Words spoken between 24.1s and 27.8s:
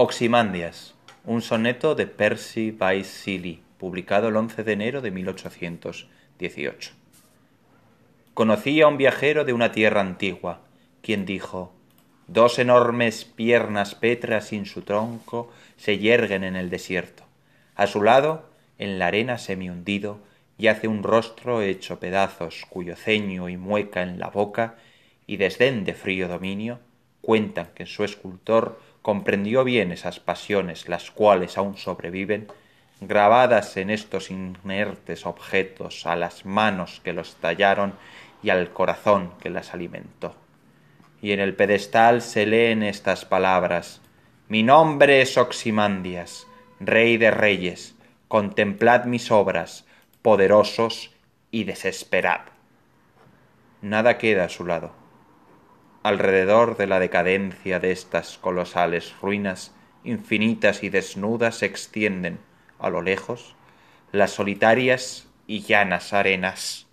la boca y desdén de frío dominio cuentan